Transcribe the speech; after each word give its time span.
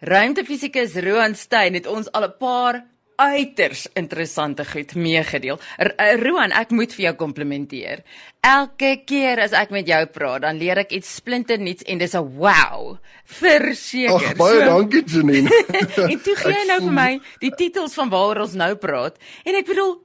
Ruimtefisikus 0.00 0.94
Roan 1.02 1.34
Stein 1.34 1.74
het 1.74 1.86
ons 1.86 2.06
al 2.12 2.24
'n 2.28 2.36
paar 2.38 2.84
uiters 3.18 3.88
interessante 3.98 4.64
goed 4.64 4.94
meegedeel. 4.94 5.58
Eh, 5.76 6.14
Roan, 6.22 6.52
ek 6.54 6.70
moet 6.70 6.92
vir 6.94 7.04
jou 7.08 7.14
komplimenteer. 7.14 8.04
Elke 8.40 9.02
keer 9.04 9.40
as 9.42 9.52
ek 9.52 9.70
met 9.74 9.86
jou 9.86 10.06
praat, 10.06 10.42
dan 10.42 10.56
leer 10.56 10.78
ek 10.78 10.92
iets 10.94 11.14
splinternuuts 11.18 11.82
en 11.82 11.98
dis 11.98 12.14
'n 12.14 12.38
wow. 12.38 12.98
Verseker. 13.24 14.14
Ag 14.14 14.36
baie 14.36 14.60
so, 14.60 14.64
dankie 14.64 15.02
Janine. 15.04 15.50
en 16.12 16.20
toe 16.20 16.36
gee 16.36 16.52
jy 16.52 16.66
nou 16.66 16.80
vir 16.80 16.92
my 16.92 17.20
die 17.40 17.50
titels 17.50 17.94
van 17.94 18.08
waaroor 18.08 18.42
ons 18.46 18.54
nou 18.54 18.74
praat. 18.76 19.18
En 19.44 19.54
ek 19.54 19.66
bedoel, 19.66 19.98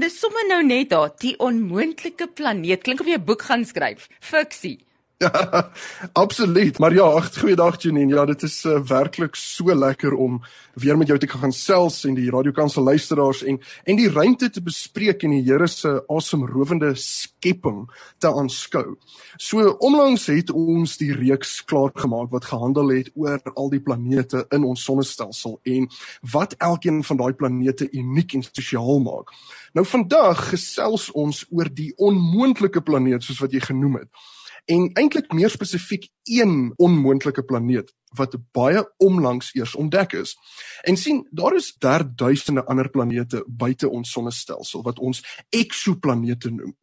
dis 0.00 0.20
sommer 0.20 0.44
nou 0.48 0.62
net 0.62 0.90
daar, 0.90 1.10
die 1.18 1.36
onmoontlike 1.38 2.28
planeet. 2.34 2.82
Klink 2.82 3.00
of 3.00 3.06
jy 3.06 3.16
'n 3.16 3.24
boek 3.24 3.42
gaan 3.42 3.64
skryf. 3.64 4.08
Fiksie. 4.20 4.87
Ja, 5.26 5.70
absoluut. 6.12 6.78
Maar 6.78 6.94
ja, 6.94 7.02
ag, 7.02 7.38
goeiedag 7.38 7.82
Janine. 7.82 8.14
Ja, 8.14 8.24
dit 8.24 8.42
is 8.42 8.64
uh, 8.64 8.78
werklik 8.86 9.34
so 9.34 9.74
lekker 9.74 10.14
om 10.14 10.42
weer 10.74 10.98
met 10.98 11.08
jou 11.10 11.18
te 11.18 11.26
kan 11.26 11.40
gesels 11.40 12.04
en 12.06 12.14
die 12.14 12.30
radiokansel 12.30 12.82
luisteraars 12.82 13.42
en 13.42 13.58
en 13.84 13.98
die 13.98 14.10
ruimte 14.10 14.50
te 14.50 14.62
bespreek 14.62 15.22
en 15.26 15.34
die 15.34 15.42
Here 15.42 15.66
se 15.66 16.04
asemrowende 16.06 16.92
skepping 16.94 17.88
te 18.18 18.30
aanskou. 18.30 18.94
So 19.36 19.74
onlangs 19.82 20.28
het 20.30 20.54
ons 20.54 20.96
die 21.02 21.10
reeks 21.12 21.64
klaar 21.64 21.90
gemaak 21.94 22.30
wat 22.30 22.46
gehandel 22.52 22.94
het 22.94 23.10
oor 23.14 23.42
al 23.54 23.74
die 23.74 23.82
planete 23.82 24.46
in 24.54 24.64
ons 24.64 24.86
sonnestelsel 24.86 25.58
en 25.66 25.90
wat 26.30 26.54
elkeen 26.62 27.02
van 27.02 27.24
daai 27.24 27.32
planete 27.34 27.90
uniek 27.90 28.38
en 28.38 28.46
spesiaal 28.46 29.02
maak. 29.02 29.34
Nou 29.74 29.86
vandag 29.86 30.48
gesels 30.54 31.10
ons 31.10 31.42
oor 31.50 31.74
die 31.74 31.90
onmoontlike 31.96 32.86
planeet 32.86 33.26
soos 33.26 33.42
wat 33.42 33.52
jy 33.52 33.66
genoem 33.66 34.04
het 34.04 34.28
en 34.68 34.90
eintlik 35.00 35.32
meer 35.32 35.50
spesifiek 35.50 36.08
een 36.28 36.72
onmoontlike 36.76 37.42
planeet 37.48 37.94
wat 38.16 38.36
baie 38.56 38.82
onlangs 39.04 39.50
eers 39.54 39.74
ontdek 39.76 40.12
is. 40.12 40.34
En 40.82 40.96
sien, 40.96 41.26
daar 41.30 41.54
is 41.56 41.74
daar 41.78 42.04
duisende 42.14 42.64
ander 42.64 42.90
planete 42.90 43.44
buite 43.46 43.88
ons 43.88 44.12
sonnestelsel 44.12 44.82
wat 44.82 44.98
ons 44.98 45.22
eksoplanete 45.50 46.50
noem. 46.50 46.76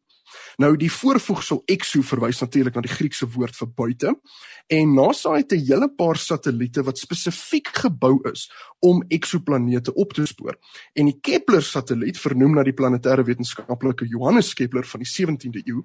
Nou 0.56 0.76
die 0.76 0.90
voorvoegsel 0.92 1.62
exo 1.66 2.02
verwys 2.02 2.40
natuurlik 2.40 2.74
na 2.74 2.80
die 2.80 2.92
Griekse 2.92 3.26
woord 3.26 3.56
vir 3.56 3.68
buite 3.68 4.14
en 4.66 4.94
NASA 4.94 5.36
het 5.36 5.52
'n 5.52 5.64
hele 5.66 5.88
paar 5.88 6.16
satelliete 6.16 6.82
wat 6.82 6.98
spesifiek 6.98 7.68
gebou 7.68 8.20
is 8.32 8.50
om 8.80 9.04
eksoplanete 9.08 9.94
op 9.94 10.12
te 10.12 10.26
spoor. 10.26 10.56
En 10.94 11.04
die 11.04 11.18
Kepler 11.20 11.62
satelliet, 11.62 12.18
vernoem 12.18 12.54
na 12.54 12.62
die 12.62 12.74
planetêre 12.76 13.24
wetenskaplike 13.24 14.06
Johannes 14.06 14.54
Kepler 14.54 14.84
van 14.84 15.00
die 15.00 15.08
17de 15.08 15.62
eeu, 15.64 15.82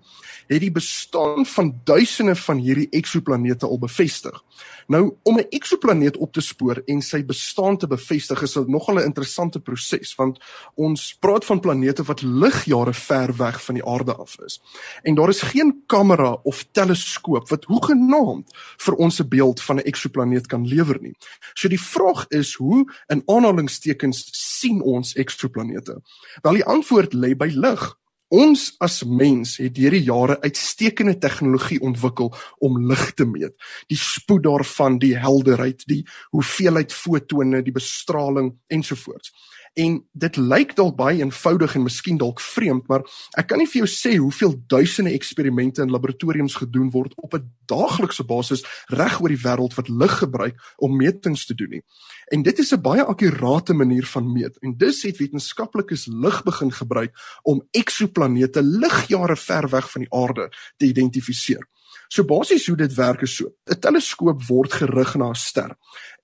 het 0.47 0.61
die 0.61 0.71
bestaan 0.71 1.45
van 1.45 1.73
duisende 1.83 2.35
van 2.35 2.57
hierdie 2.57 2.87
eksoplanete 2.89 3.67
al 3.67 3.79
bevestig. 3.79 4.43
Nou 4.87 5.17
om 5.23 5.37
'n 5.37 5.47
eksoplaneet 5.49 6.17
op 6.17 6.33
te 6.33 6.41
spoor 6.41 6.81
en 6.85 7.01
sy 7.01 7.25
bestaan 7.25 7.77
te 7.77 7.87
bevestig 7.87 8.41
is 8.41 8.55
nogal 8.67 8.99
'n 8.99 9.05
interessante 9.05 9.59
proses 9.59 10.15
want 10.15 10.39
ons 10.75 11.17
praat 11.19 11.45
van 11.45 11.59
planete 11.59 12.03
wat 12.03 12.21
ligjare 12.21 12.93
ver 12.93 13.35
weg 13.35 13.63
van 13.63 13.75
die 13.75 13.85
aarde 13.85 14.15
af 14.15 14.30
is. 14.45 14.61
En 15.03 15.15
daar 15.15 15.29
is 15.29 15.41
geen 15.41 15.83
kamera 15.87 16.31
of 16.43 16.65
teleskoop 16.71 17.49
wat 17.49 17.65
hoegenaamd 17.65 18.51
vir 18.77 18.93
ons 18.95 19.19
'n 19.19 19.27
beeld 19.27 19.61
van 19.61 19.75
'n 19.75 19.85
eksoplaneet 19.85 20.47
kan 20.47 20.67
lewer 20.67 21.01
nie. 21.01 21.15
So 21.53 21.67
die 21.67 21.81
vraag 21.81 22.25
is 22.29 22.53
hoe 22.53 22.85
in 23.07 23.23
aanhalingstekens 23.25 24.29
sien 24.31 24.81
ons 24.81 25.13
eksplanete? 25.13 26.01
Wel 26.41 26.53
die 26.53 26.65
antwoord 26.65 27.13
lê 27.13 27.35
by 27.35 27.51
lig. 27.53 27.99
Ons 28.31 28.69
as 28.79 29.01
mens 29.03 29.57
het 29.59 29.73
deur 29.75 29.91
die 29.91 30.05
jare 30.07 30.37
uitstekende 30.39 31.17
tegnologie 31.19 31.81
ontwikkel 31.83 32.29
om 32.63 32.77
lig 32.87 33.09
te 33.19 33.25
meet. 33.27 33.51
Die 33.91 33.97
spoed 33.99 34.43
daarvan, 34.43 34.99
die 35.03 35.17
helderheid, 35.19 35.83
die 35.85 36.05
hoeveelheid 36.31 36.93
fotone, 36.95 37.59
die 37.61 37.75
bestraling 37.75 38.53
ensovoorts. 38.71 39.33
En 39.73 40.01
dit 40.11 40.35
lyk 40.35 40.73
dalk 40.75 40.97
baie 40.99 41.21
eenvoudig 41.21 41.75
en 41.75 41.85
miskien 41.85 42.17
dalk 42.19 42.41
vreemd, 42.43 42.87
maar 42.91 43.05
ek 43.39 43.47
kan 43.47 43.61
nie 43.61 43.69
vir 43.71 43.85
jou 43.85 43.87
sê 43.87 44.17
hoeveel 44.19 44.57
duisende 44.67 45.13
eksperimente 45.15 45.83
in 45.85 45.93
laboratoriums 45.93 46.57
gedoen 46.59 46.89
word 46.91 47.15
op 47.23 47.37
'n 47.37 47.47
daaglikse 47.71 48.23
basis 48.27 48.65
reg 48.91 49.21
oor 49.21 49.31
die 49.31 49.43
wêreld 49.45 49.75
wat 49.79 49.87
lig 49.87 50.17
gebruik 50.17 50.59
om 50.77 50.97
metings 50.97 51.45
te 51.45 51.55
doen 51.55 51.69
nie. 51.69 51.83
En 52.31 52.43
dit 52.43 52.59
is 52.59 52.73
'n 52.73 52.81
baie 52.81 53.03
akkurate 53.03 53.73
manier 53.73 54.05
van 54.05 54.31
meet. 54.33 54.57
En 54.59 54.77
dus 54.77 55.03
het 55.03 55.17
wetenskaplikes 55.17 56.05
lig 56.07 56.43
begin 56.43 56.71
gebruik 56.71 57.15
om 57.43 57.63
eksoplanete 57.71 58.61
ligjare 58.63 59.35
ver 59.35 59.69
weg 59.69 59.91
van 59.91 60.01
die 60.01 60.13
aarde 60.13 60.51
te 60.77 60.85
identifiseer. 60.85 61.67
So 62.11 62.25
basies 62.27 62.65
hoe 62.67 62.75
dit 62.75 62.93
werk 62.97 63.21
is 63.23 63.35
so. 63.39 63.53
'n 63.71 63.79
Teleskoop 63.79 64.41
word 64.49 64.73
gerig 64.73 65.15
na 65.15 65.29
'n 65.31 65.35
ster 65.35 65.71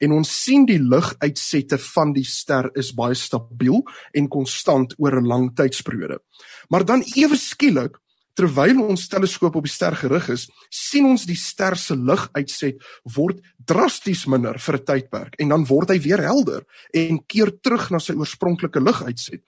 en 0.03 0.12
ons 0.12 0.30
sien 0.44 0.66
die 0.66 0.80
liguitsette 0.80 1.78
van 1.78 2.12
die 2.14 2.25
ster 2.28 2.70
is 2.75 2.92
baie 2.92 3.16
stabiel 3.16 3.84
en 4.14 4.28
konstant 4.28 4.94
oor 5.00 5.16
'n 5.16 5.28
lang 5.28 5.56
tydsperiode. 5.56 6.20
Maar 6.70 6.86
dan 6.86 7.03
ewe 7.16 7.38
skielik 7.38 7.97
terwyl 8.38 8.84
ons 8.86 9.08
teleskoop 9.09 9.58
op 9.58 9.66
die 9.66 9.74
ster 9.74 9.96
gerig 9.98 10.30
is, 10.30 10.46
sien 10.70 11.08
ons 11.09 11.25
die 11.25 11.38
ster 11.38 11.78
se 11.80 11.98
liguitset 11.98 12.84
word 13.16 13.42
drasties 13.68 14.28
minder 14.30 14.59
vir 14.62 14.78
'n 14.78 14.86
tydperk 14.86 15.36
en 15.40 15.50
dan 15.50 15.66
word 15.66 15.90
hy 15.90 16.00
weer 16.00 16.22
helder 16.22 16.64
en 16.94 17.20
keer 17.28 17.52
terug 17.62 17.90
na 17.92 18.00
sy 18.00 18.14
oorspronklike 18.14 18.80
liguitset. 18.80 19.42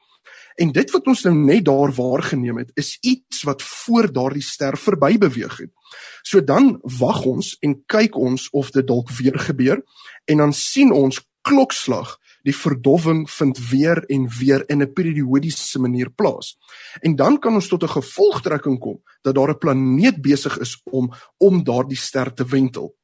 En 0.60 0.72
dit 0.72 0.92
wat 0.92 1.08
ons 1.08 1.24
nou 1.24 1.36
net 1.36 1.66
daar 1.66 1.92
waargeneem 1.96 2.58
het, 2.58 2.72
is 2.76 2.98
iets 3.02 3.44
wat 3.48 3.62
voor 3.62 4.12
daardie 4.12 4.44
ster 4.44 4.76
verby 4.78 5.18
beweeg 5.18 5.58
het. 5.58 5.72
So 6.24 6.42
dan 6.42 6.80
wag 7.00 7.24
ons 7.26 7.56
en 7.62 7.78
kyk 7.88 8.18
ons 8.18 8.50
of 8.52 8.72
dit 8.72 8.88
dalk 8.88 9.10
weer 9.10 9.40
gebeur 9.40 9.80
en 10.26 10.38
dan 10.38 10.54
sien 10.54 10.92
ons 10.92 11.22
klokslag 11.42 12.18
die 12.44 12.56
verdowwing 12.56 13.30
vind 13.30 13.60
weer 13.70 14.04
en 14.08 14.28
weer 14.40 14.64
in 14.70 14.82
'n 14.82 14.94
periodiese 14.94 15.80
manier 15.80 16.10
plaas. 16.10 16.58
En 17.02 17.16
dan 17.16 17.40
kan 17.40 17.54
ons 17.54 17.68
tot 17.68 17.84
'n 17.84 17.88
gevolgtrekking 18.02 18.80
kom 18.80 19.02
dat 19.22 19.36
daar 19.36 19.50
'n 19.50 19.58
planeet 19.58 20.22
besig 20.22 20.60
is 20.60 20.82
om 20.84 21.12
om 21.38 21.64
daardie 21.64 21.98
ster 21.98 22.34
te 22.34 22.46
wentel. 22.46 22.96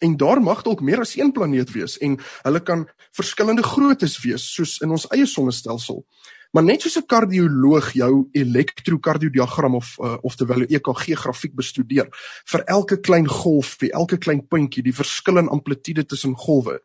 En 0.00 0.16
daar 0.16 0.40
mag 0.42 0.62
dalk 0.62 0.80
meer 0.80 1.00
as 1.00 1.16
een 1.16 1.32
planeet 1.32 1.70
wees 1.70 1.98
en 1.98 2.18
hulle 2.42 2.60
kan 2.60 2.88
verskillende 3.12 3.62
groottes 3.62 4.22
wees 4.22 4.54
soos 4.54 4.78
in 4.80 4.90
ons 4.90 5.06
eie 5.12 5.26
sonnestelsel. 5.26 6.06
Maar 6.50 6.64
net 6.64 6.82
soos 6.82 6.96
'n 6.98 7.06
kardioloog 7.06 7.92
jou 7.92 8.28
elektrokardiodiagram 8.32 9.74
of 9.74 9.96
uh, 9.98 10.16
of 10.22 10.34
terwyl 10.34 10.60
'n 10.60 10.72
EKG 10.74 11.14
grafiek 11.14 11.54
bestudeer 11.54 12.08
vir 12.44 12.60
elke 12.64 13.00
klein 13.00 13.28
golf, 13.28 13.76
vir 13.78 13.90
elke 13.90 14.18
klein 14.18 14.46
puntjie, 14.48 14.82
die 14.82 14.94
verskil 14.94 15.38
in 15.38 15.48
amplitude 15.48 16.06
tussen 16.06 16.34
golwe 16.34 16.80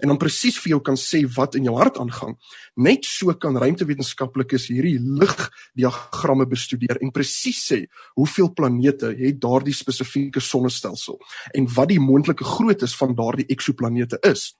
en 0.00 0.12
dan 0.12 0.18
presies 0.20 0.58
vir 0.62 0.76
jou 0.76 0.80
kan 0.84 0.96
sê 0.96 1.22
wat 1.36 1.56
in 1.58 1.68
jou 1.68 1.76
hart 1.76 1.98
aangaan. 2.00 2.36
Net 2.76 3.04
so 3.08 3.34
kan 3.34 3.56
ruimtewetenskaplikes 3.58 4.68
hierdie 4.72 4.98
ligdiagramme 5.00 6.46
bestudeer 6.48 7.00
en 7.02 7.12
presies 7.14 7.60
sê 7.68 7.82
hoeveel 8.18 8.52
planete 8.56 9.12
het 9.18 9.40
daardie 9.42 9.76
spesifieke 9.76 10.40
sonnestelsel 10.40 11.20
en 11.54 11.68
wat 11.76 11.92
die 11.92 12.00
moontlike 12.00 12.44
groottes 12.44 12.96
van 12.96 13.16
daardie 13.18 13.48
eksoplanete 13.52 14.20
is. 14.28 14.52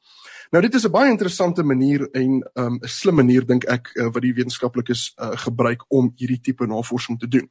Nou 0.52 0.60
dit 0.60 0.74
is 0.74 0.84
'n 0.84 0.90
baie 0.90 1.10
interessante 1.10 1.62
manier 1.62 2.10
en 2.10 2.30
'n 2.30 2.50
um, 2.54 2.78
slim 2.80 3.14
manier 3.14 3.46
dink 3.46 3.64
ek 3.64 3.90
uh, 3.94 4.04
wat 4.12 4.22
die 4.22 4.34
wetenskaplikes 4.34 5.12
uh, 5.16 5.30
gebruik 5.32 5.84
om 5.88 6.12
hierdie 6.16 6.40
tipe 6.40 6.66
navorsing 6.66 7.18
te 7.18 7.28
doen. 7.28 7.48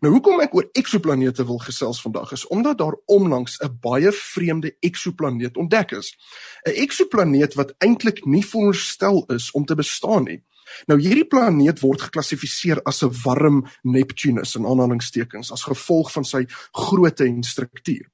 Nou 0.00 0.12
hoekom 0.12 0.40
ek 0.40 0.54
oor 0.54 0.68
eksoplanete 0.72 1.44
wil 1.46 1.58
gesels 1.58 2.00
vandag 2.00 2.32
is 2.32 2.46
omdat 2.46 2.78
daar 2.78 2.96
onlangs 3.06 3.58
'n 3.58 3.78
baie 3.80 4.12
vreemde 4.12 4.76
eksoplaneet 4.80 5.56
ontdek 5.56 5.90
is. 5.90 6.14
'n 6.66 6.70
Eksoplaneet 6.70 7.54
wat 7.54 7.74
eintlik 7.78 8.24
nie 8.24 8.46
veronderstel 8.46 9.24
is 9.26 9.50
om 9.50 9.64
te 9.64 9.74
bestaan 9.74 10.24
nie. 10.24 10.44
Nou 10.86 11.00
hierdie 11.00 11.26
planeet 11.26 11.80
word 11.80 12.02
geklassifiseer 12.02 12.82
as 12.82 13.02
'n 13.02 13.10
warm 13.24 13.66
Neptunus 13.82 14.54
in 14.54 14.66
aanhalingstekens 14.66 15.52
as 15.52 15.62
gevolg 15.62 16.12
van 16.12 16.24
sy 16.24 16.46
grootte 16.72 17.24
en 17.24 17.42
struktuur. 17.42 18.13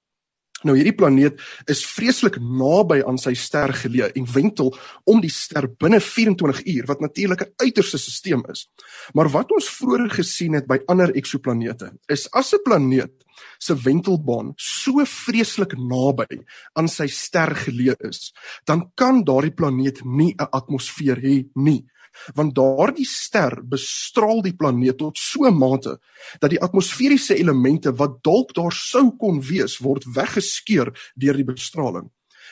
Nou 0.69 0.75
hierdie 0.77 0.97
planeet 0.97 1.41
is 1.73 1.81
vreeslik 1.89 2.37
naby 2.41 3.01
aan 3.09 3.19
sy 3.21 3.33
ster 3.39 3.73
geleë 3.73 4.11
en 4.19 4.27
wentel 4.35 4.75
om 5.09 5.23
die 5.23 5.33
ster 5.33 5.71
binne 5.81 6.01
24 6.05 6.61
uur 6.75 6.89
wat 6.91 7.01
natuurlik 7.01 7.43
'n 7.43 7.53
uiterste 7.65 7.99
stelsel 7.99 8.45
is. 8.51 8.69
Maar 9.15 9.29
wat 9.29 9.53
ons 9.53 9.71
vroeër 9.71 10.11
gesien 10.11 10.55
het 10.55 10.67
by 10.67 10.79
ander 10.87 11.15
eksoplanete 11.17 11.93
is 12.09 12.29
as 12.33 12.53
'n 12.53 12.63
planeet 12.65 13.25
se 13.59 13.75
wentelbaan 13.75 14.53
so 14.57 15.05
vreeslik 15.05 15.73
naby 15.79 16.45
aan 16.75 16.89
sy 16.89 17.07
ster 17.07 17.55
geleë 17.55 17.97
is, 18.09 18.33
dan 18.65 18.93
kan 18.95 19.25
daardie 19.25 19.55
planeet 19.55 20.05
nie 20.05 20.35
'n 20.39 20.49
atmosfeer 20.53 21.17
hê 21.17 21.49
nie 21.55 21.87
want 22.35 22.55
daardie 22.55 23.07
ster 23.07 23.61
bestraal 23.63 24.43
die 24.43 24.57
planeet 24.57 24.99
tot 24.99 25.19
so 25.19 25.47
'n 25.47 25.59
mate 25.59 25.99
dat 26.41 26.51
die 26.51 26.61
atmosferiese 26.61 27.37
elemente 27.37 27.93
wat 27.93 28.23
dalk 28.23 28.55
daar 28.55 28.73
sou 28.73 29.17
kon 29.17 29.41
wees 29.41 29.79
word 29.79 30.05
weggeskeur 30.05 30.93
deur 31.15 31.37
die 31.37 31.45
bestraling. 31.45 32.11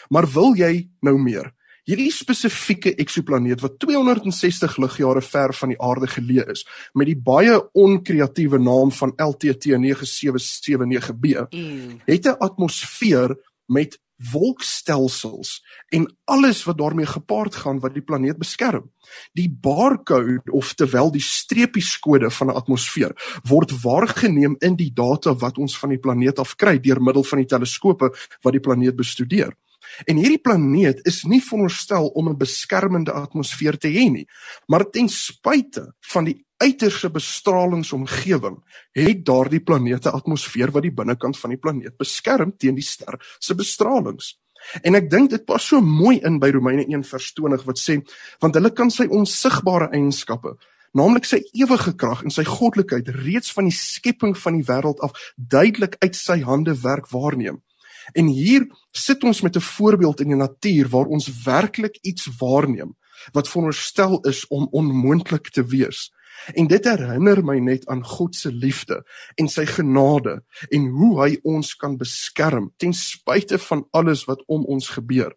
Maar 0.09 0.27
wil 0.27 0.55
jy 0.57 0.89
nou 1.01 1.19
meer? 1.19 1.53
Hierdie 1.89 2.11
spesifieke 2.13 2.91
eksoplaneet 3.01 3.63
wat 3.65 3.79
260 3.81 4.75
ligjare 4.77 5.23
ver 5.25 5.55
van 5.57 5.69
die 5.73 5.81
aarde 5.81 6.07
geleë 6.07 6.51
is 6.53 6.67
met 6.93 7.09
die 7.09 7.17
baie 7.17 7.55
onkreatiewe 7.73 8.59
naam 8.61 8.93
van 8.93 9.15
LTT 9.17 9.73
9779b, 9.81 11.49
het 12.05 12.27
'n 12.27 12.37
atmosfeer 12.39 13.37
met 13.67 13.99
wolkstelsels 14.33 15.59
en 15.95 16.07
alles 16.25 16.65
wat 16.67 16.79
daarmee 16.79 17.07
gepaard 17.07 17.55
gaan 17.55 17.79
wat 17.81 17.95
die 17.95 18.03
planeet 18.03 18.39
beskerm. 18.39 18.91
Die 19.33 19.49
barcode 19.51 20.43
of 20.51 20.75
terwyl 20.75 21.13
die 21.15 21.23
streepieskode 21.23 22.31
van 22.31 22.51
'n 22.51 22.57
atmosfeer 22.57 23.15
word 23.45 23.71
waargeneem 23.83 24.57
in 24.59 24.77
die 24.77 24.93
data 24.93 25.35
wat 25.35 25.59
ons 25.59 25.79
van 25.79 25.89
die 25.91 25.99
planeet 25.99 26.39
af 26.39 26.57
kry 26.57 26.79
deur 26.79 27.01
middel 27.01 27.25
van 27.25 27.39
die 27.39 27.47
teleskope 27.47 28.11
wat 28.43 28.53
die 28.53 28.61
planeet 28.61 28.97
bestudeer. 28.97 29.55
En 30.05 30.17
hierdie 30.17 30.41
planeet 30.41 31.01
is 31.07 31.23
nie 31.25 31.41
veronderstel 31.43 32.09
om 32.09 32.29
'n 32.29 32.37
beskermende 32.37 33.13
atmosfeer 33.13 33.79
te 33.79 33.89
hê 33.89 34.11
nie, 34.11 34.29
maar 34.67 34.91
ten 34.91 35.09
spyte 35.09 35.95
van 36.01 36.25
die 36.25 36.45
uiterse 36.63 37.11
bestralingsomgewing 37.11 38.59
het 38.99 39.25
daardie 39.27 39.61
planete 39.61 40.11
atmosfeer 40.11 40.73
wat 40.75 40.83
die 40.83 40.95
binnekant 40.95 41.39
van 41.39 41.55
die 41.55 41.61
planeet 41.61 41.97
beskerm 41.99 42.57
teen 42.59 42.79
die 42.79 42.87
ster 42.87 43.19
se 43.39 43.55
bestralings. 43.55 44.35
En 44.83 44.99
ek 44.99 45.11
dink 45.11 45.31
dit 45.31 45.45
pas 45.47 45.63
so 45.63 45.81
mooi 45.81 46.19
in 46.27 46.41
by 46.43 46.51
Romeine 46.51 46.85
1:20 46.87 47.65
wat 47.65 47.79
sê 47.79 48.01
want 48.41 48.59
hulle 48.59 48.75
kan 48.75 48.91
sy 48.91 49.07
onsigbare 49.07 49.93
eienskappe 49.95 50.57
naamlik 50.97 51.27
sy 51.29 51.41
ewige 51.57 51.95
krag 52.01 52.25
en 52.25 52.33
sy 52.33 52.45
goddelikheid 52.49 53.09
reeds 53.21 53.53
van 53.55 53.69
die 53.69 53.77
skepping 53.77 54.35
van 54.39 54.59
die 54.59 54.67
wêreld 54.69 55.01
af 55.05 55.17
duidelik 55.37 55.99
uit 56.03 56.17
sy 56.17 56.41
hande 56.47 56.75
werk 56.83 57.11
waarneem. 57.13 57.61
En 58.17 58.31
hier 58.33 58.65
sit 58.97 59.25
ons 59.25 59.43
met 59.43 59.57
'n 59.57 59.61
voorbeeld 59.61 60.21
in 60.21 60.29
die 60.29 60.37
natuur 60.37 60.89
waar 60.89 61.07
ons 61.07 61.29
werklik 61.45 61.99
iets 62.03 62.29
waarneem 62.41 62.97
wat 63.33 63.49
veronderstel 63.49 64.21
is 64.21 64.47
om 64.47 64.69
onmoontlik 64.71 65.51
te 65.51 65.65
wees. 65.65 66.13
En 66.55 66.69
dit 66.71 66.85
herinner 66.85 67.43
my 67.45 67.59
net 67.59 67.87
aan 67.87 68.05
God 68.05 68.37
se 68.37 68.53
liefde 68.53 69.03
en 69.37 69.49
sy 69.49 69.67
genade 69.69 70.39
en 70.71 70.89
hoe 70.95 71.13
hy 71.23 71.31
ons 71.43 71.75
kan 71.77 71.97
beskerm 71.99 72.71
ten 72.77 72.95
spyte 72.97 73.59
van 73.69 73.85
alles 73.91 74.25
wat 74.29 74.43
om 74.47 74.65
ons 74.65 74.89
gebeur. 74.97 75.35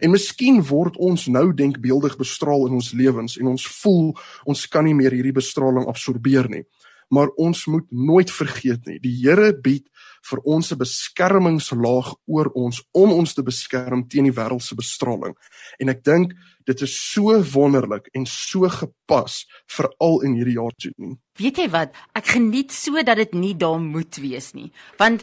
En 0.00 0.12
miskien 0.12 0.60
word 0.68 0.98
ons 1.00 1.26
nou 1.32 1.46
denkbeeldig 1.56 2.18
bestraal 2.20 2.66
in 2.68 2.76
ons 2.80 2.92
lewens 2.92 3.38
en 3.40 3.54
ons 3.54 3.68
voel 3.80 4.12
ons 4.44 4.66
kan 4.68 4.84
nie 4.84 4.96
meer 4.96 5.16
hierdie 5.16 5.36
bestraling 5.36 5.88
absorbeer 5.88 6.50
nie. 6.52 6.64
Maar 7.08 7.32
ons 7.40 7.64
moet 7.72 7.86
nooit 7.88 8.30
vergeet 8.30 8.84
nie, 8.86 8.98
die 9.00 9.14
Here 9.22 9.54
bied 9.56 9.86
vir 10.22 10.38
ons 10.44 10.72
'n 10.72 10.78
beskermingslaag 10.78 12.14
oor 12.26 12.50
ons 12.54 12.82
om 12.92 13.12
ons 13.12 13.34
te 13.34 13.42
beskerm 13.42 14.08
teen 14.08 14.24
die 14.24 14.32
wêreld 14.32 14.62
se 14.62 14.74
bestraling. 14.74 15.34
En 15.78 15.88
ek 15.88 16.04
dink 16.04 16.32
dit 16.68 16.82
is 16.82 17.12
so 17.12 17.32
wonderlik 17.54 18.08
en 18.12 18.26
so 18.26 18.68
gepas 18.68 19.46
veral 19.66 20.20
in 20.26 20.36
hierdie 20.36 20.58
jaar 20.58 20.74
toe 20.76 20.92
nie. 20.96 21.16
Weet 21.38 21.60
jy 21.62 21.68
wat? 21.70 21.94
Ek 22.18 22.34
geniet 22.34 22.74
so 22.74 22.98
dat 23.06 23.20
dit 23.20 23.34
nie 23.38 23.54
daar 23.54 23.78
moet 23.78 24.18
wees 24.18 24.50
nie. 24.58 24.72
Want 24.98 25.22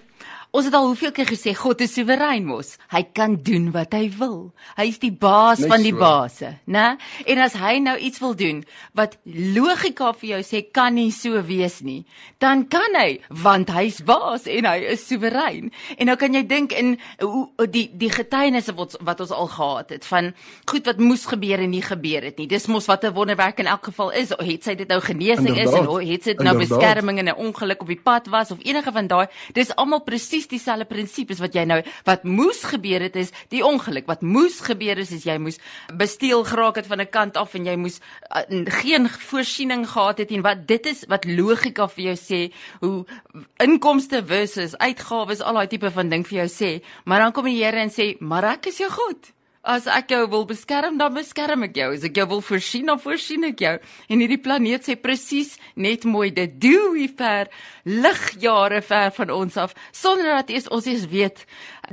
ons 0.55 0.69
het 0.69 0.75
al 0.77 0.87
hoeveel 0.87 1.11
keer 1.11 1.27
gesê 1.27 1.51
God 1.57 1.81
is 1.83 1.91
soewerein 1.97 2.45
mos. 2.47 2.77
Hy 2.93 3.03
kan 3.11 3.35
doen 3.43 3.67
wat 3.75 3.93
hy 3.93 4.07
wil. 4.15 4.53
Hy 4.77 4.87
is 4.93 5.01
die 5.03 5.11
baas 5.11 5.59
Net 5.59 5.73
van 5.73 5.83
die 5.83 5.91
so. 5.91 5.99
base, 5.99 6.53
né? 6.71 6.85
En 7.27 7.41
as 7.43 7.57
hy 7.59 7.75
nou 7.83 7.97
iets 7.99 8.23
wil 8.23 8.37
doen 8.39 8.63
wat 8.95 9.17
logika 9.27 10.13
vir 10.15 10.29
jou 10.37 10.41
sê 10.47 10.63
kan 10.71 10.95
nie 10.95 11.11
so 11.11 11.43
wees 11.43 11.81
nie, 11.83 12.05
dan 12.39 12.63
kan 12.71 12.95
hy 12.95 13.19
want 13.43 13.75
hy's 13.75 13.99
baas 14.07 14.47
en 14.47 14.71
hy 14.71 14.79
is 14.85 15.07
soewerein. 15.07 15.71
En 15.97 16.05
nou 16.05 16.17
kan 16.17 16.33
jy 16.33 16.45
dink 16.45 16.71
in 16.71 16.99
hoe 17.19 17.49
die 17.69 17.89
die 17.93 18.11
getuienisse 18.11 18.73
wat 18.75 18.97
wat 19.01 19.19
ons 19.19 19.31
al 19.31 19.47
gehad 19.47 19.89
het 19.89 20.05
van 20.05 20.33
goed 20.65 20.85
wat 20.85 20.97
moes 20.97 21.25
gebeur 21.25 21.59
en 21.59 21.69
nie 21.69 21.81
gebeur 21.81 22.23
het 22.23 22.37
nie. 22.37 22.47
Dis 22.47 22.67
mos 22.67 22.85
wat 22.85 23.03
'n 23.03 23.13
wonderwerk 23.13 23.59
in 23.59 23.67
elk 23.67 23.85
geval 23.85 24.11
is. 24.11 24.29
Het 24.29 24.63
sy 24.63 24.75
dit 24.75 24.87
nou 24.87 25.01
genesing 25.01 25.47
Inderdaad. 25.47 25.73
is 25.73 25.99
en 25.99 26.07
het 26.11 26.23
dit 26.23 26.39
nou 26.39 26.57
beskerming 26.57 27.17
in 27.19 27.29
'n 27.29 27.35
ongeluk 27.35 27.81
op 27.81 27.87
die 27.87 28.01
pad 28.03 28.27
was 28.27 28.51
of 28.51 28.57
enige 28.63 28.91
van 28.91 29.07
daai 29.07 29.27
dis 29.53 29.75
almal 29.75 30.03
presies 30.03 30.47
dieselfde 30.47 30.85
prinsipes 30.85 31.39
wat 31.39 31.53
jy 31.53 31.63
nou 31.63 31.81
wat 32.07 32.23
moes 32.23 32.63
gebeur 32.63 33.01
het 33.01 33.15
is 33.15 33.31
die 33.53 33.63
ongeluk 33.65 34.07
wat 34.07 34.21
moes 34.21 34.59
gebeur 34.65 34.97
is 34.97 35.11
is 35.11 35.25
jy 35.27 35.37
moes 35.37 35.59
besteel 35.93 36.43
geraak 36.43 36.75
het 36.75 36.87
van 36.87 37.01
'n 37.01 37.09
kant 37.09 37.37
af 37.37 37.53
en 37.53 37.65
jy 37.65 37.75
moes 37.75 37.99
uh, 38.35 38.43
geen 38.81 39.09
voorsiening 39.09 39.87
gehad 39.89 40.17
het 40.17 40.31
en 40.31 40.41
wat 40.41 40.67
dit 40.67 40.85
is 40.85 41.05
wat 41.07 41.25
logika 41.25 41.87
vir 41.87 42.03
jou 42.03 42.15
sê 42.15 42.41
hoe 42.79 43.05
inkomste 43.57 44.23
versus 44.25 44.74
uitgawes 44.79 45.41
al 45.41 45.59
daai 45.59 45.71
tipe 45.71 45.91
van 45.91 46.09
ding 46.09 46.25
vir 46.27 46.43
jou 46.43 46.49
sê 46.51 46.71
maar 47.05 47.23
dan 47.23 47.31
kom 47.35 47.45
die 47.49 47.57
Here 47.61 47.79
en 47.81 47.93
sê 47.93 48.15
maar 48.19 48.45
ek 48.55 48.71
is 48.73 48.79
jou 48.83 48.89
God 48.89 49.31
As 49.65 49.87
ek 49.89 50.11
jou 50.13 50.27
wil 50.29 50.43
beskerm, 50.45 50.99
dan 51.01 51.15
beskerm 51.15 51.65
ek 51.65 51.79
jou. 51.79 51.87
As 51.95 52.03
ek 52.05 52.19
jou 52.19 52.27
wil 52.35 52.41
voorsien, 52.45 52.85
dan 52.85 52.99
voorsien 53.01 53.47
ek 53.47 53.63
jou. 53.63 53.73
En 54.13 54.19
hierdie 54.21 54.37
planeet 54.37 54.85
sê 54.85 54.93
presies 54.93 55.55
net 55.73 56.05
mooi 56.05 56.29
dit. 56.35 56.51
Doen 56.61 56.91
wie 56.93 57.07
ver 57.09 57.49
ligjare 57.85 58.83
ver 58.85 59.09
van 59.15 59.31
ons 59.33 59.57
af 59.61 59.73
sonder 59.93 60.31
dat 60.35 60.51
eers 60.53 60.69
ons 60.73 60.85
eens 60.89 61.07
weet. 61.09 61.41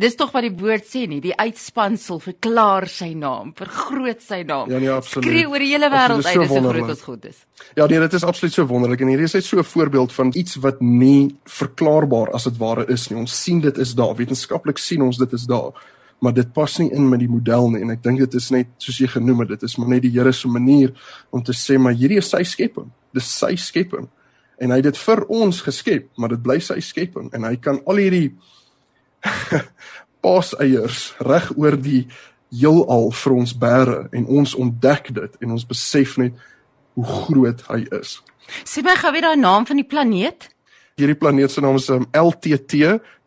Dis 0.00 0.16
tog 0.16 0.32
wat 0.32 0.44
die 0.44 0.52
woord 0.56 0.84
sê 0.88 1.04
nie, 1.08 1.20
die 1.24 1.34
uitspansel 1.36 2.20
verklaar 2.22 2.88
sy 2.88 3.10
naam, 3.16 3.52
vergroot 3.56 4.20
sy 4.24 4.42
naam. 4.48 4.68
Ja 4.72 4.80
nee, 4.80 4.92
absoluut. 4.92 5.28
Skree 5.28 5.48
oor 5.48 5.64
die 5.64 5.70
hele 5.72 5.90
wêreld 5.92 6.28
uit, 6.28 6.42
dis 6.44 6.52
so 6.52 6.62
groot 6.68 6.92
as 6.94 7.04
goed 7.04 7.26
is. 7.28 7.40
Ja 7.76 7.88
nee, 7.88 8.00
dit 8.04 8.18
is 8.18 8.24
absoluut 8.28 8.56
so 8.56 8.68
wonderlik 8.68 9.04
en 9.04 9.12
hierdie 9.12 9.28
is 9.28 9.36
net 9.36 9.48
so 9.48 9.60
'n 9.60 9.68
voorbeeld 9.68 10.12
van 10.12 10.32
iets 10.34 10.60
wat 10.60 10.80
nie 10.80 11.36
verklaarbaar 11.44 12.32
as 12.32 12.44
dit 12.44 12.56
ware 12.56 12.86
is 12.88 13.08
nie. 13.10 13.18
Ons 13.20 13.42
sien 13.42 13.60
dit 13.60 13.78
is 13.78 13.94
daar, 13.94 14.14
wetenskaplik 14.16 14.78
sien 14.78 15.02
ons 15.02 15.16
dit 15.16 15.32
is 15.32 15.44
daar 15.44 15.72
maar 16.22 16.34
dit 16.34 16.52
pas 16.54 16.78
nie 16.78 16.92
in 16.94 17.08
met 17.10 17.18
die 17.18 17.30
model 17.30 17.70
nie 17.72 17.80
en 17.82 17.90
ek 17.96 18.02
dink 18.04 18.20
dit 18.22 18.34
is 18.38 18.50
net 18.54 18.68
soos 18.82 19.00
jy 19.02 19.08
genoem 19.10 19.40
het 19.42 19.50
dit 19.56 19.62
is 19.66 19.74
maar 19.78 19.90
net 19.90 20.04
die 20.04 20.12
Here 20.14 20.32
se 20.32 20.48
manier 20.48 20.92
om 21.34 21.42
te 21.42 21.52
sê 21.56 21.78
maar 21.82 21.96
hierdie 21.98 22.20
is 22.22 22.30
sy 22.30 22.44
skepping. 22.46 22.92
Dis 23.12 23.38
sy 23.40 23.56
skepping. 23.58 24.06
En 24.62 24.70
hy 24.70 24.78
het 24.78 24.88
dit 24.92 24.98
vir 25.02 25.20
ons 25.26 25.62
geskep 25.66 26.04
maar 26.16 26.30
dit 26.36 26.42
bly 26.44 26.60
sy 26.62 26.80
skepping 26.80 27.26
en 27.34 27.42
hy 27.48 27.56
kan 27.58 27.82
al 27.90 27.98
hierdie 27.98 28.28
paaseiers 30.22 31.14
reg 31.26 31.50
oor 31.58 31.76
die 31.76 32.06
heelal 32.52 33.10
vir 33.16 33.32
ons 33.34 33.52
bære 33.58 34.08
en 34.14 34.26
ons 34.38 34.54
ontdek 34.54 35.14
dit 35.16 35.32
en 35.42 35.50
ons 35.56 35.66
besef 35.66 36.18
net 36.22 36.32
hoe 36.94 37.06
groot 37.08 37.60
hy 37.70 37.80
is. 37.98 38.22
Sê 38.68 38.82
my 38.84 38.96
gou 39.00 39.12
weer 39.14 39.24
daai 39.26 39.40
naam 39.40 39.66
van 39.66 39.76
die 39.80 39.88
planeet. 39.88 40.50
Hierdie 41.00 41.18
planeet 41.18 41.50
se 41.50 41.60
naam 41.64 41.76
is 41.80 41.88
um, 41.90 42.06
LTT 42.12 42.72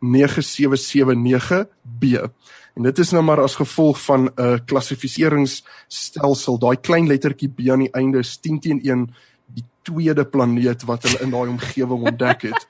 9779b 0.00 2.30
En 2.76 2.82
dit 2.82 2.98
is 2.98 3.10
nou 3.10 3.22
maar 3.24 3.40
as 3.40 3.54
gevolg 3.56 4.00
van 4.04 4.24
'n 4.24 4.32
uh, 4.36 4.58
klassifikasieringsstelsel. 4.64 6.58
Daai 6.58 6.76
klein 6.80 7.06
lettertjie 7.06 7.48
B 7.48 7.68
aan 7.70 7.78
die 7.78 7.92
einde 7.92 8.18
is 8.18 8.36
10 8.36 8.60
teen 8.60 8.80
1 8.82 9.14
die 9.46 9.64
tweede 9.82 10.24
planeet 10.24 10.84
wat 10.84 11.02
hulle 11.02 11.22
in 11.24 11.30
daai 11.30 11.48
omgewing 11.48 12.02
ontdek 12.10 12.42
het. 12.42 12.66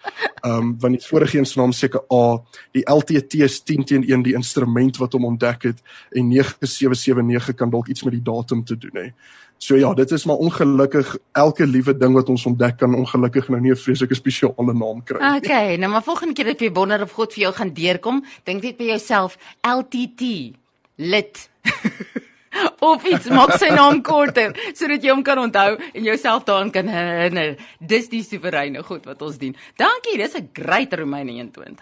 Ehm 0.47 0.59
um, 0.59 0.77
want 0.79 0.95
die 0.95 1.07
vorige 1.09 1.39
een 1.39 1.47
se 1.47 1.59
naam 1.59 1.73
seker 1.73 2.05
A, 2.13 2.43
die 2.71 2.85
LTT 2.91 3.35
is 3.35 3.63
10 3.63 3.85
teen 3.85 4.05
1 4.07 4.23
die 4.23 4.35
instrument 4.35 4.97
wat 4.97 5.13
hom 5.13 5.25
ontdek 5.25 5.63
het 5.63 5.81
en 6.11 6.29
9779 6.29 7.55
kan 7.55 7.71
dalk 7.71 7.89
iets 7.89 8.05
met 8.07 8.15
die 8.15 8.23
datum 8.23 8.65
te 8.65 8.77
doen 8.79 8.95
hê. 9.01 9.09
So 9.59 9.77
ja, 9.77 9.95
dit 9.95 10.11
is 10.11 10.25
maar 10.25 10.37
ongelukkig 10.37 11.17
elke 11.33 11.67
liewe 11.67 11.97
ding 11.97 12.15
wat 12.15 12.29
ons 12.29 12.47
ontdek 12.47 12.77
kan 12.79 12.95
ongelukkig 12.95 13.49
nou 13.49 13.61
nie 13.61 13.73
'n 13.73 13.77
vreeslike 13.77 14.15
spesiale 14.15 14.75
naam 14.75 15.03
kry 15.05 15.19
nie. 15.19 15.37
Okay, 15.37 15.77
nou 15.77 15.91
maar 15.91 16.03
volgende 16.03 16.35
keer 16.35 16.45
dat 16.45 16.61
jy 16.61 16.73
wonder 16.73 17.03
of 17.03 17.13
God 17.13 17.33
vir 17.33 17.43
jou 17.43 17.53
gaan 17.55 17.73
deurkom, 17.73 18.25
dink 18.45 18.63
net 18.63 18.77
by 18.77 18.85
jouself 18.85 19.39
LTT 19.63 20.53
lit. 20.97 21.51
of 22.81 23.05
iets 23.05 23.29
maak 23.33 23.57
sy 23.61 23.71
naam 23.75 24.03
korter 24.03 24.55
sodat 24.75 25.05
jy 25.05 25.13
hom 25.15 25.23
kan 25.27 25.39
onthou 25.43 25.77
en 25.77 26.03
jouself 26.05 26.45
daaraan 26.45 26.73
kan 26.75 26.89
herinner. 26.89 27.57
Dis 27.81 28.09
die 28.13 28.23
soewereine 28.23 28.83
God 28.87 29.07
wat 29.07 29.23
ons 29.23 29.39
dien. 29.39 29.57
Dankie, 29.77 30.19
dis 30.19 30.35
'n 30.35 30.51
great 30.53 30.95
Romeine 30.95 31.33
21. 31.33 31.77